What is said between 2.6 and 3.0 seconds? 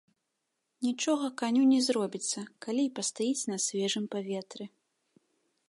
калі і